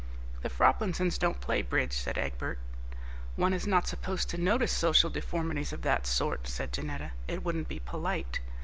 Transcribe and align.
"The 0.41 0.49
Froplinsons 0.49 1.19
don't 1.19 1.39
play 1.39 1.61
bridge," 1.61 1.93
said 1.93 2.17
Egbert. 2.17 2.57
"One 3.35 3.53
is 3.53 3.67
not 3.67 3.85
supposed 3.87 4.31
to 4.31 4.37
notice 4.41 4.71
social 4.71 5.11
deformities 5.11 5.73
of 5.73 5.83
that 5.83 6.07
sort," 6.07 6.47
said 6.47 6.73
Janetta; 6.73 7.11
"it 7.27 7.43
wouldn't 7.43 7.67
be 7.67 7.77
polite. 7.77 8.39